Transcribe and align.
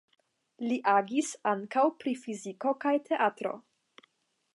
Li 0.69 0.77
agis 0.93 1.29
ankaŭ 1.51 1.83
pri 2.03 2.13
fiziko 2.21 2.73
kaj 2.87 2.95
teatro. 3.11 3.53